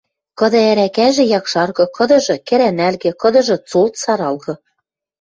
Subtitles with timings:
[0.39, 4.53] Кыды ӓрӓкӓжӹ– якшаргы, кыдыжы– кӹрӓнӓлгӹ, кыдыжы– цолт саралгы.